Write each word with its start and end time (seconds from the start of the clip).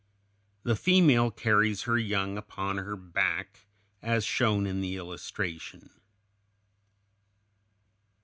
The 0.63 0.75
female 0.75 1.29
carries 1.29 1.83
her 1.83 1.95
young 1.99 2.35
upon 2.35 2.79
her 2.79 2.95
back, 2.95 3.67
as 4.01 4.25
shown 4.25 4.65
in 4.65 4.81
the 4.81 4.97
illustration. 4.97 5.91